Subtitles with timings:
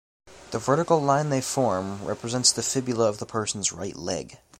[0.49, 4.39] The vertical line they form represents the fibula of the person's right leg.